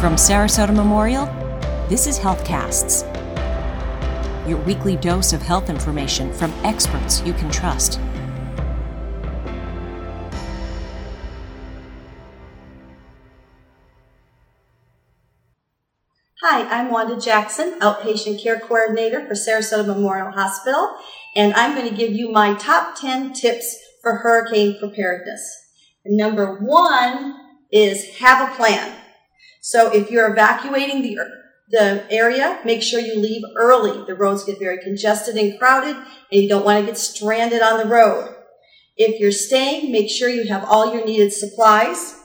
[0.00, 1.26] From Sarasota Memorial,
[1.88, 3.02] this is HealthCasts,
[4.48, 7.98] your weekly dose of health information from experts you can trust.
[16.42, 20.96] Hi, I'm Wanda Jackson, Outpatient Care Coordinator for Sarasota Memorial Hospital,
[21.34, 25.42] and I'm going to give you my top 10 tips for hurricane preparedness.
[26.06, 27.34] Number one
[27.72, 28.94] is have a plan.
[29.60, 31.18] So if you're evacuating the,
[31.70, 34.04] the area, make sure you leave early.
[34.06, 37.78] The roads get very congested and crowded, and you don't want to get stranded on
[37.78, 38.34] the road.
[38.96, 42.16] If you're staying, make sure you have all your needed supplies.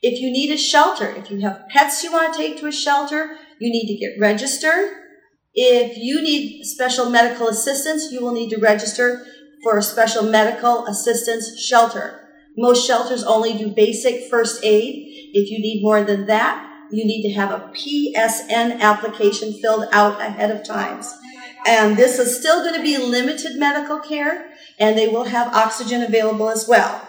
[0.00, 2.72] If you need a shelter, if you have pets you want to take to a
[2.72, 4.90] shelter, you need to get registered.
[5.54, 9.26] If you need special medical assistance, you will need to register
[9.62, 12.28] for a special medical assistance shelter.
[12.56, 15.07] Most shelters only do basic first aid.
[15.32, 20.20] If you need more than that, you need to have a PSN application filled out
[20.20, 21.02] ahead of time.
[21.66, 26.02] And this is still going to be limited medical care, and they will have oxygen
[26.02, 27.06] available as well.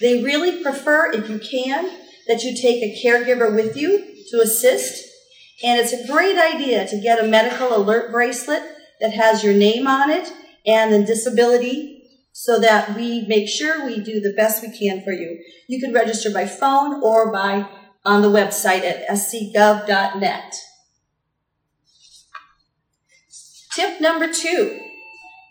[0.00, 1.90] They really prefer, if you can,
[2.26, 5.04] that you take a caregiver with you to assist.
[5.62, 8.62] And it's a great idea to get a medical alert bracelet
[9.00, 10.32] that has your name on it
[10.66, 12.03] and the disability
[12.36, 15.38] so that we make sure we do the best we can for you.
[15.68, 17.68] You can register by phone or by
[18.04, 20.54] on the website at scgov.net.
[23.72, 24.80] Tip number two,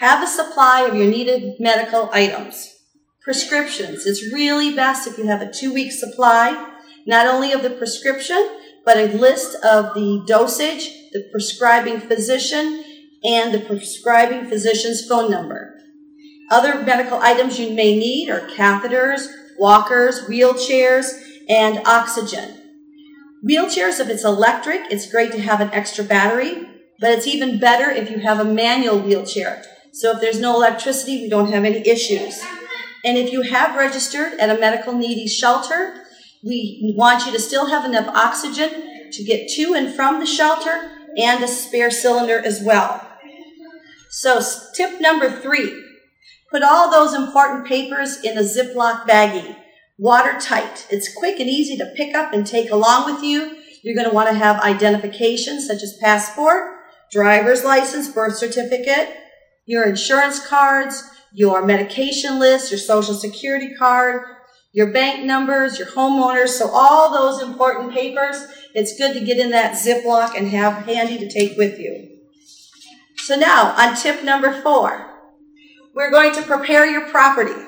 [0.00, 2.74] have a supply of your needed medical items.
[3.22, 4.04] Prescriptions.
[4.04, 6.74] It's really best if you have a two week supply,
[7.06, 8.50] not only of the prescription,
[8.84, 12.84] but a list of the dosage, the prescribing physician,
[13.24, 15.75] and the prescribing physician's phone number.
[16.50, 19.26] Other medical items you may need are catheters,
[19.58, 21.06] walkers, wheelchairs,
[21.48, 22.62] and oxygen.
[23.48, 26.68] Wheelchairs, if it's electric, it's great to have an extra battery,
[27.00, 29.62] but it's even better if you have a manual wheelchair.
[29.92, 32.40] So if there's no electricity, we don't have any issues.
[33.04, 36.02] And if you have registered at a medical needy shelter,
[36.42, 40.90] we want you to still have enough oxygen to get to and from the shelter
[41.16, 43.00] and a spare cylinder as well.
[44.10, 44.40] So
[44.74, 45.85] tip number three,
[46.50, 49.56] put all those important papers in a Ziploc baggie
[49.98, 50.86] watertight.
[50.90, 53.56] It's quick and easy to pick up and take along with you.
[53.82, 56.74] You're going to want to have identification such as passport,
[57.10, 59.16] driver's license, birth certificate,
[59.64, 61.02] your insurance cards,
[61.32, 64.24] your medication list, your social security card,
[64.72, 66.48] your bank numbers, your homeowners.
[66.48, 68.36] So all those important papers,
[68.74, 72.18] it's good to get in that Ziploc and have handy to take with you.
[73.16, 75.15] So now on tip number four,
[75.96, 77.58] we're going to prepare your property.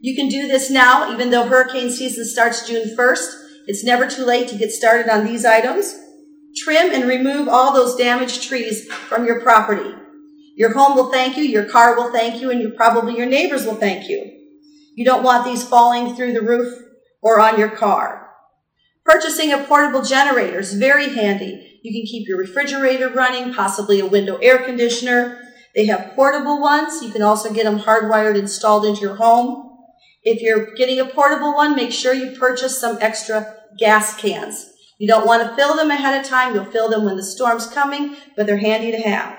[0.00, 3.28] You can do this now, even though hurricane season starts June 1st.
[3.68, 5.94] It's never too late to get started on these items.
[6.56, 9.94] Trim and remove all those damaged trees from your property.
[10.56, 13.64] Your home will thank you, your car will thank you, and you, probably your neighbors
[13.64, 14.32] will thank you.
[14.96, 16.82] You don't want these falling through the roof
[17.22, 18.28] or on your car.
[19.04, 21.78] Purchasing a portable generator is very handy.
[21.84, 25.45] You can keep your refrigerator running, possibly a window air conditioner.
[25.76, 27.02] They have portable ones.
[27.02, 29.78] You can also get them hardwired installed into your home.
[30.22, 34.70] If you're getting a portable one, make sure you purchase some extra gas cans.
[34.98, 36.54] You don't want to fill them ahead of time.
[36.54, 39.38] You'll fill them when the storm's coming, but they're handy to have.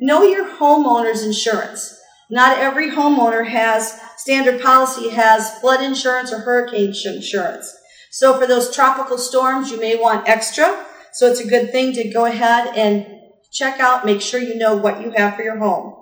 [0.00, 2.00] Know your homeowner's insurance.
[2.30, 7.76] Not every homeowner has standard policy has flood insurance or hurricane insurance.
[8.10, 10.86] So for those tropical storms, you may want extra.
[11.12, 13.19] So it's a good thing to go ahead and
[13.50, 15.96] check out, make sure you know what you have for your home.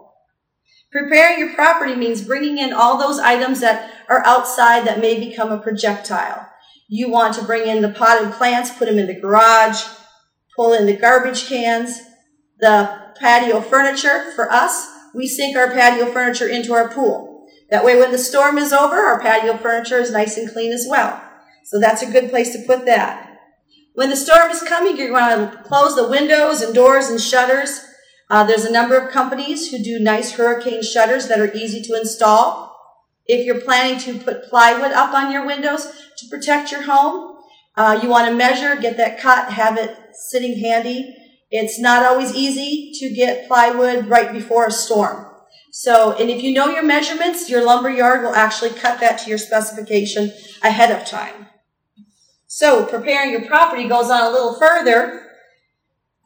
[0.91, 5.53] Preparing your property means bringing in all those items that are outside that may become
[5.53, 6.49] a projectile.
[6.89, 9.83] You want to bring in the potted plants, put them in the garage,
[10.57, 12.01] pull in the garbage cans,
[12.61, 14.33] the patio furniture.
[14.35, 17.47] For us, we sink our patio furniture into our pool.
[17.71, 20.87] That way, when the storm is over, our patio furniture is nice and clean as
[20.89, 21.23] well.
[21.65, 23.28] So that's a good place to put that.
[23.99, 27.81] When the storm is coming, you're going to close the windows and doors and shutters
[28.31, 31.99] uh, there's a number of companies who do nice hurricane shutters that are easy to
[31.99, 32.77] install.
[33.27, 35.87] If you're planning to put plywood up on your windows
[36.19, 37.39] to protect your home,
[37.77, 41.15] uh, you want to measure, get that cut, have it sitting handy.
[41.51, 45.27] It's not always easy to get plywood right before a storm.
[45.73, 49.29] So, and if you know your measurements, your lumber yard will actually cut that to
[49.29, 51.48] your specification ahead of time.
[52.49, 55.29] So, preparing your property goes on a little further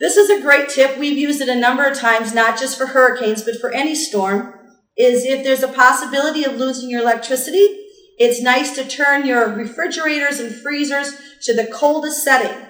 [0.02, 0.98] this is a great tip.
[0.98, 4.52] We've used it a number of times, not just for hurricanes, but for any storm,
[4.96, 7.78] is if there's a possibility of losing your electricity,
[8.18, 11.14] It's nice to turn your refrigerators and freezers
[11.44, 12.66] to the coldest setting.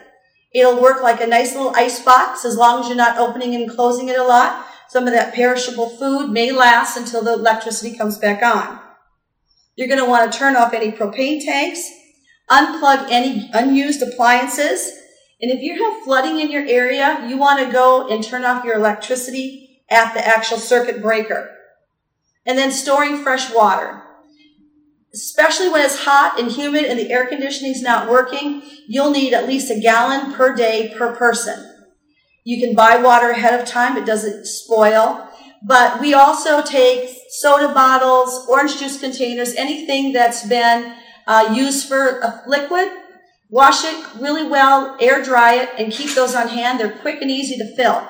[0.54, 3.68] It'll work like a nice little ice box as long as you're not opening and
[3.68, 4.66] closing it a lot.
[4.88, 8.78] Some of that perishable food may last until the electricity comes back on.
[9.74, 11.82] You're going to want to turn off any propane tanks,
[12.52, 14.92] unplug any unused appliances,
[15.40, 18.64] and if you have flooding in your area, you want to go and turn off
[18.64, 21.50] your electricity at the actual circuit breaker.
[22.44, 24.02] And then storing fresh water.
[25.14, 29.34] Especially when it's hot and humid and the air conditioning is not working, you'll need
[29.34, 31.68] at least a gallon per day per person.
[32.44, 33.96] You can buy water ahead of time.
[33.96, 35.28] It doesn't spoil.
[35.64, 40.94] But we also take soda bottles, orange juice containers, anything that's been
[41.26, 42.88] uh, used for a liquid.
[43.50, 46.80] Wash it really well, air dry it, and keep those on hand.
[46.80, 48.08] They're quick and easy to fill.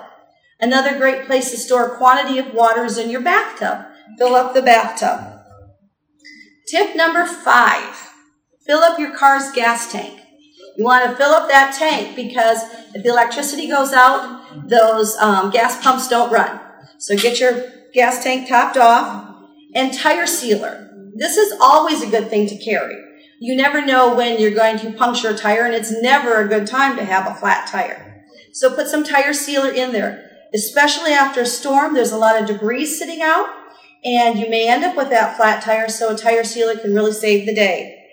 [0.61, 3.85] Another great place to store a quantity of water is in your bathtub.
[4.19, 5.41] Fill up the bathtub.
[6.69, 8.11] Tip number five
[8.64, 10.20] fill up your car's gas tank.
[10.76, 12.62] You want to fill up that tank because
[12.94, 16.61] if the electricity goes out, those um, gas pumps don't run.
[16.99, 19.37] So get your gas tank topped off
[19.75, 20.91] and tire sealer.
[21.22, 22.96] This is always a good thing to carry.
[23.38, 26.66] You never know when you're going to puncture a tire and it's never a good
[26.66, 28.24] time to have a flat tire.
[28.52, 30.28] So put some tire sealer in there.
[30.52, 33.46] Especially after a storm, there's a lot of debris sitting out
[34.04, 37.12] and you may end up with that flat tire so a tire sealer can really
[37.12, 38.04] save the day.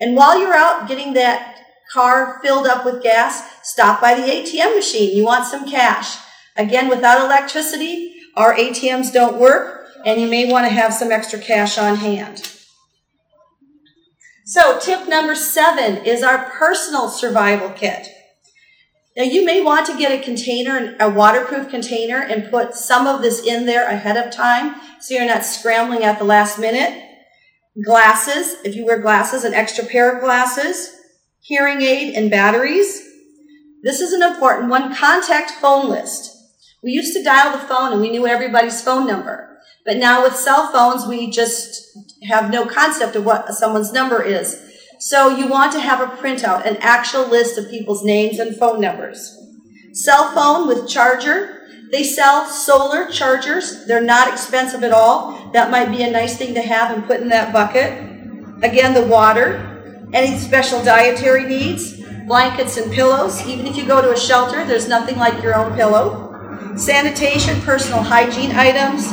[0.00, 1.58] And while you're out getting that
[1.92, 5.14] car filled up with gas, stop by the ATM machine.
[5.14, 6.16] You want some cash.
[6.56, 11.38] Again, without electricity, our ATMs don't work, and you may want to have some extra
[11.38, 12.50] cash on hand.
[14.46, 18.08] So, tip number seven is our personal survival kit.
[19.16, 23.22] Now, you may want to get a container, a waterproof container, and put some of
[23.22, 27.00] this in there ahead of time so you're not scrambling at the last minute.
[27.84, 30.96] Glasses, if you wear glasses, an extra pair of glasses
[31.40, 33.02] hearing aid, and batteries.
[33.82, 34.94] This is an important one.
[34.94, 36.36] Contact phone list.
[36.82, 39.49] We used to dial the phone and we knew everybody's phone number.
[39.84, 41.96] But now with cell phones, we just
[42.28, 44.60] have no concept of what someone's number is.
[44.98, 48.80] So you want to have a printout, an actual list of people's names and phone
[48.80, 49.36] numbers.
[49.92, 51.66] Cell phone with charger.
[51.90, 53.86] They sell solar chargers.
[53.86, 55.50] They're not expensive at all.
[55.52, 57.92] That might be a nice thing to have and put in that bucket.
[58.62, 59.66] Again, the water.
[60.12, 63.46] Any special dietary needs, blankets and pillows.
[63.46, 66.74] Even if you go to a shelter, there's nothing like your own pillow.
[66.76, 69.10] Sanitation, personal hygiene items,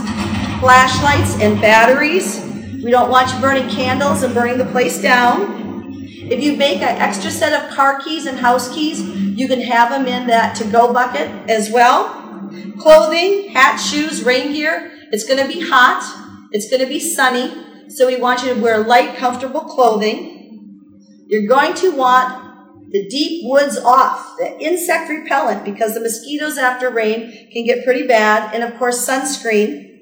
[0.59, 2.43] flashlights and batteries.
[2.83, 6.03] We don't want you burning candles and burning the place down.
[6.03, 9.91] If you make an extra set of car keys and house keys, you can have
[9.91, 12.49] them in that to go bucket as well.
[12.79, 14.91] Clothing, hat, shoes, rain gear.
[15.11, 16.49] It's going to be hot.
[16.51, 17.89] It's going to be sunny.
[17.89, 20.83] So we want you to wear light, comfortable clothing.
[21.27, 26.89] You're going to want the deep woods off, the insect repellent, because the mosquitoes after
[26.89, 29.96] rain can get pretty bad, and of course, sunscreen.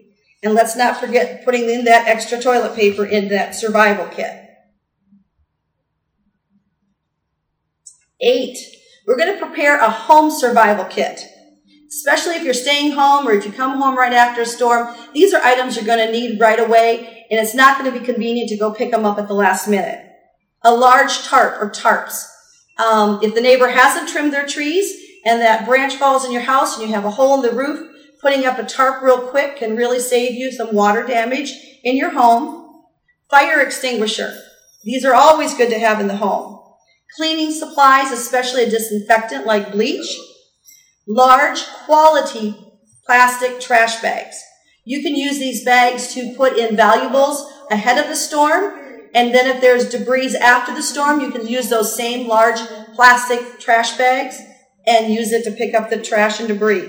[0.45, 4.31] And let's not forget putting in that extra toilet paper in that survival kit.
[8.21, 8.55] Eight,
[9.07, 11.19] we're going to prepare a home survival kit.
[11.87, 15.33] Especially if you're staying home or if you come home right after a storm, these
[15.33, 18.49] are items you're going to need right away, and it's not going to be convenient
[18.49, 19.99] to go pick them up at the last minute
[20.63, 22.27] a large tarp or tarps.
[22.83, 24.91] Um, if the neighbor hasn't trimmed their trees
[25.23, 27.94] and that branch falls in your house and you have a hole in the roof,
[28.21, 31.51] putting up a tarp real quick can really save you some water damage
[31.83, 32.83] in your home.
[33.29, 34.37] Fire extinguisher.
[34.83, 36.59] These are always good to have in the home.
[37.15, 40.17] Cleaning supplies, especially a disinfectant like bleach.
[41.07, 42.55] Large quality
[43.05, 44.41] plastic trash bags.
[44.83, 48.81] You can use these bags to put in valuables ahead of the storm
[49.15, 52.59] and then if there's debris after the storm, you can use those same large
[52.95, 54.37] plastic trash bags
[54.85, 56.85] and use it to pick up the trash and debris.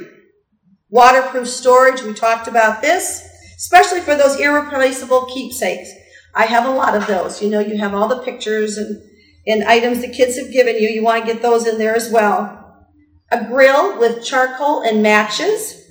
[0.89, 3.27] Waterproof storage, we talked about this,
[3.57, 5.91] especially for those irreplaceable keepsakes.
[6.35, 7.43] I have a lot of those.
[7.43, 9.03] You know, you have all the pictures and,
[9.47, 10.89] and items the kids have given you.
[10.89, 12.87] You want to get those in there as well.
[13.31, 15.83] A grill with charcoal and matches.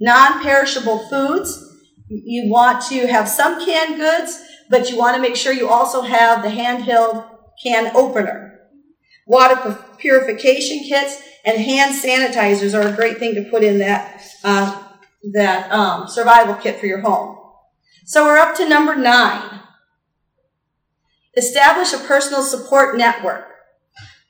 [0.00, 1.60] Non-perishable foods.
[2.08, 4.40] You want to have some canned goods,
[4.70, 7.26] but you want to make sure you also have the handheld
[7.62, 8.53] can opener.
[9.26, 14.82] Water purification kits and hand sanitizers are a great thing to put in that, uh,
[15.32, 17.38] that um, survival kit for your home.
[18.04, 19.60] So we're up to number nine.
[21.36, 23.50] Establish a personal support network.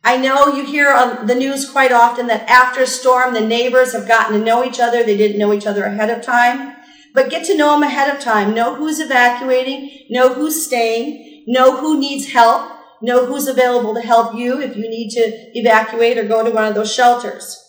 [0.02, 3.94] I know you hear on the news quite often that after a storm, the neighbors
[3.94, 5.02] have gotten to know each other.
[5.02, 6.76] They didn't know each other ahead of time.
[7.14, 8.54] But get to know them ahead of time.
[8.54, 12.70] Know who's evacuating, know who's staying, know who needs help,
[13.04, 16.64] know who's available to help you if you need to evacuate or go to one
[16.64, 17.60] of those shelters.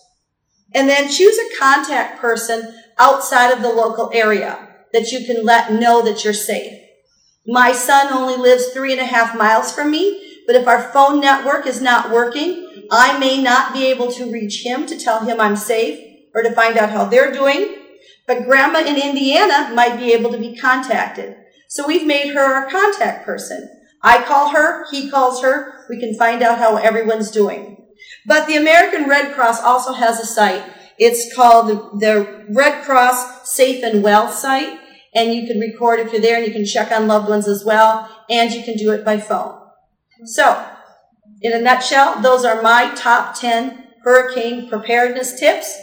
[0.74, 5.72] And then choose a contact person outside of the local area that you can let
[5.72, 6.82] know that you're safe.
[7.46, 11.20] My son only lives three and a half miles from me, but if our phone
[11.20, 15.40] network is not working, I may not be able to reach him to tell him
[15.40, 15.98] I'm safe
[16.34, 17.76] or to find out how they're doing.
[18.26, 21.36] But grandma in Indiana might be able to be contacted.
[21.68, 23.75] So we've made her our contact person.
[24.02, 27.76] I call her, he calls her, we can find out how everyone's doing.
[28.26, 30.64] But the American Red Cross also has a site.
[30.98, 34.78] It's called the Red Cross Safe and Well site,
[35.14, 37.64] and you can record if you're there and you can check on loved ones as
[37.64, 39.58] well, and you can do it by phone.
[40.24, 40.66] So,
[41.42, 45.76] in a nutshell, those are my top 10 hurricane preparedness tips.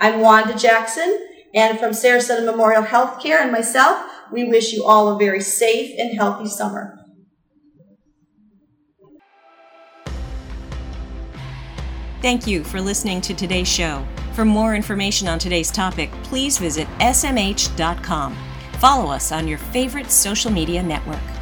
[0.00, 5.18] I'm Wanda Jackson, and from Sarasota Memorial Healthcare and myself, we wish you all a
[5.18, 7.05] very safe and healthy summer.
[12.22, 14.06] Thank you for listening to today's show.
[14.32, 18.36] For more information on today's topic, please visit smh.com.
[18.78, 21.35] Follow us on your favorite social media network.